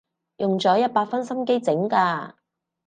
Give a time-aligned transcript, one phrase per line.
[0.37, 2.31] 用咗一百分心機整㗎